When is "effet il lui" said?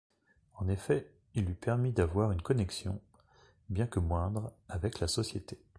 0.67-1.53